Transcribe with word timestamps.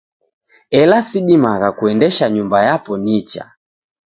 Ela 0.79 0.97
sidimagha 1.09 1.69
kuendesha 1.77 2.25
nyumba 2.29 2.57
yapo 2.67 2.93
nicha. 3.03 3.43